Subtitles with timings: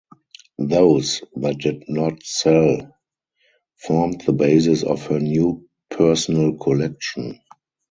[0.57, 2.97] Those that did not sell
[3.85, 7.39] formed the basis of her new personal collection.